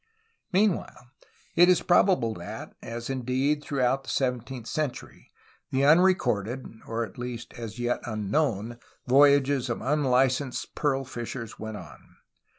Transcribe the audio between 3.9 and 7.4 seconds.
the sev enteenth century, the unrecorded (or at